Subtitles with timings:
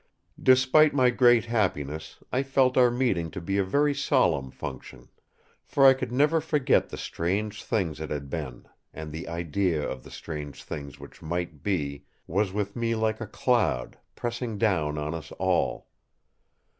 [0.41, 5.09] Despite my great happiness I felt our meeting to be a very solemn function.
[5.63, 10.01] For I could never forget the strange things that had been; and the idea of
[10.01, 15.13] the strange things which might be, was with me like a cloud, pressing down on
[15.13, 15.85] us all.